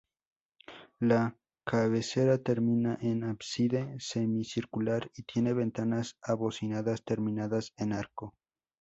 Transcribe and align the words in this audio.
La 0.99 1.37
cabecera 1.63 2.39
termina 2.39 2.97
en 3.03 3.23
ábside 3.23 3.95
semicircular 3.99 5.11
y 5.13 5.21
tiene 5.21 5.53
ventanas 5.53 6.17
abocinadas 6.23 7.03
terminadas 7.03 7.71
en 7.77 7.93
arco. 7.93 8.33